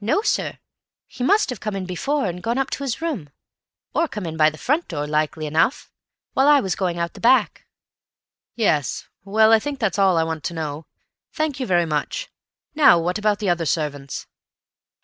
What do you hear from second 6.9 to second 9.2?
out by the back." "Yes.